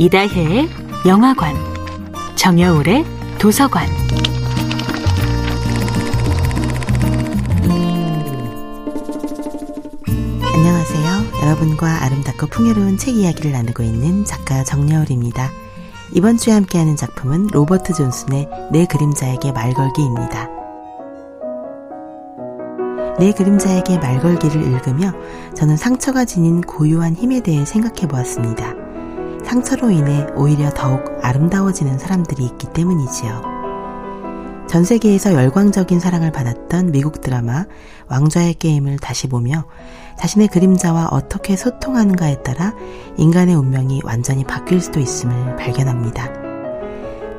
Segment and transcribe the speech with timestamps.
[0.00, 0.66] 이다혜의
[1.06, 1.54] 영화관,
[2.34, 3.04] 정여울의
[3.38, 3.86] 도서관.
[10.54, 11.42] 안녕하세요.
[11.42, 15.50] 여러분과 아름답고 풍요로운 책 이야기를 나누고 있는 작가 정여울입니다.
[16.14, 20.48] 이번 주에 함께하는 작품은 로버트 존슨의 내 그림자에게 말 걸기입니다.
[23.18, 25.12] 내 그림자에게 말 걸기를 읽으며
[25.54, 28.79] 저는 상처가 지닌 고유한 힘에 대해 생각해 보았습니다.
[29.50, 33.42] 상처로 인해 오히려 더욱 아름다워지는 사람들이 있기 때문이지요.
[34.68, 37.66] 전 세계에서 열광적인 사랑을 받았던 미국 드라마
[38.06, 39.64] 왕좌의 게임을 다시 보며
[40.20, 42.74] 자신의 그림자와 어떻게 소통하는가에 따라
[43.16, 46.28] 인간의 운명이 완전히 바뀔 수도 있음을 발견합니다.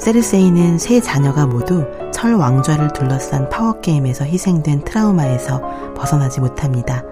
[0.00, 7.04] 세르세이는 세 자녀가 모두 철 왕좌를 둘러싼 파워게임에서 희생된 트라우마에서 벗어나지 못합니다.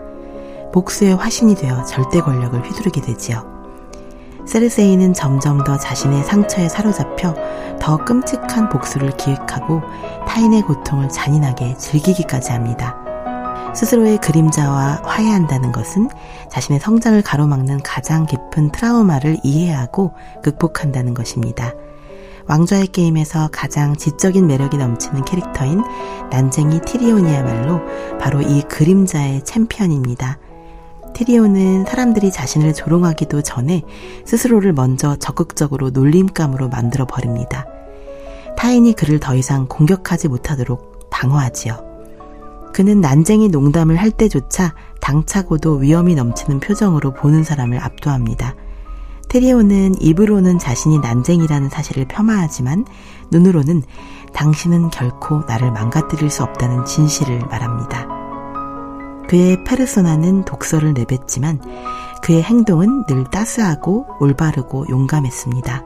[0.72, 3.57] 복수의 화신이 되어 절대 권력을 휘두르게 되지요.
[4.48, 7.34] 세르세이는 점점 더 자신의 상처에 사로잡혀
[7.78, 9.82] 더 끔찍한 복수를 기획하고
[10.26, 12.96] 타인의 고통을 잔인하게 즐기기까지 합니다.
[13.74, 16.08] 스스로의 그림자와 화해한다는 것은
[16.50, 21.74] 자신의 성장을 가로막는 가장 깊은 트라우마를 이해하고 극복한다는 것입니다.
[22.46, 25.84] 왕좌의 게임에서 가장 지적인 매력이 넘치는 캐릭터인
[26.30, 27.82] 난쟁이 티리온이야말로
[28.18, 30.38] 바로 이 그림자의 챔피언입니다.
[31.14, 33.82] 티리온은 사람들이 자신을 조롱하기도 전에
[34.24, 37.66] 스스로를 먼저 적극적으로 놀림감으로 만들어 버립니다.
[38.56, 41.88] 타인이 그를 더 이상 공격하지 못하도록 방어하지요.
[42.72, 48.54] 그는 난쟁이 농담을 할 때조차 당차고도 위엄이 넘치는 표정으로 보는 사람을 압도합니다.
[49.28, 52.86] 티리온은 입으로는 자신이 난쟁이라는 사실을 폄하하지만
[53.30, 53.82] 눈으로는
[54.32, 58.07] 당신은 결코 나를 망가뜨릴 수 없다는 진실을 말합니다.
[59.28, 61.60] 그의 페르소나는 독서를 내뱉지만
[62.22, 65.84] 그의 행동은 늘 따스하고 올바르고 용감했습니다.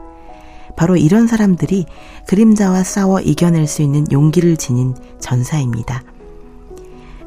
[0.75, 1.85] 바로 이런 사람들이
[2.27, 6.01] 그림자와 싸워 이겨낼 수 있는 용기를 지닌 전사입니다.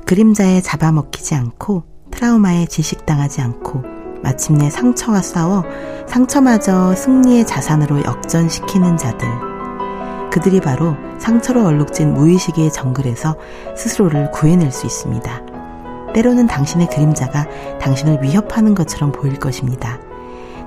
[0.07, 3.83] 그림자에 잡아먹히지 않고 트라우마에 지식당하지 않고
[4.23, 5.65] 마침내 상처와 싸워
[6.09, 9.29] 상처마저 승리의 자산으로 역전시키는 자들.
[10.33, 13.37] 그들이 바로 상처로 얼룩진 무의식의 정글에서
[13.77, 15.46] 스스로를 구해낼 수 있습니다.
[16.17, 17.47] 때로는 당신의 그림자가
[17.79, 20.01] 당신을 위협하는 것처럼 보일 것입니다.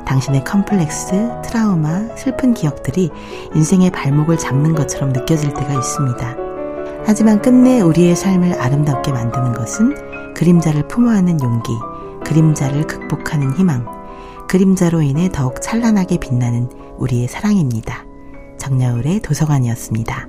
[0.06, 3.10] 당신의 컴플렉스, 트라우마, 슬픈 기억들이
[3.56, 6.36] 인생의 발목을 잡는 것처럼 느껴질 때가 있습니다.
[7.04, 11.72] 하지만 끝내 우리의 삶을 아름답게 만드는 것은 그림자를 품어하는 용기,
[12.26, 13.88] 그림자를 극복하는 희망,
[14.48, 18.06] 그림자로 인해 더욱 찬란하게 빛나는 우리의 사랑입니다.
[18.60, 20.29] 정여울의 도서관이었습니다.